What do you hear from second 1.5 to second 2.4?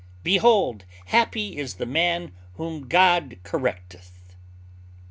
is the man